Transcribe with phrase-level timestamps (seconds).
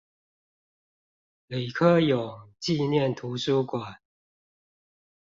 [1.45, 3.99] 李科永紀念圖書館